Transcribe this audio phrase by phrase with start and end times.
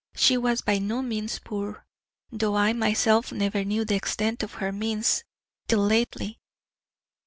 [0.15, 1.85] She was by no means poor,
[2.31, 5.23] though I myself never knew the extent of her means
[5.67, 6.39] till lately.